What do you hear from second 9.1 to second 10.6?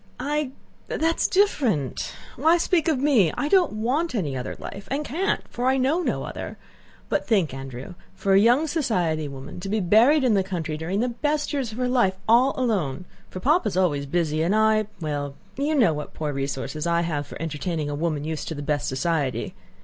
woman to be buried in the